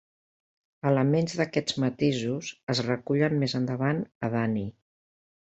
Elements 0.91 1.35
d'aquests 1.41 1.77
matisos 1.83 2.49
es 2.75 2.81
recullen 2.87 3.37
més 3.45 3.55
endavant 3.61 4.03
a 4.29 4.33
Danny! 4.39 4.67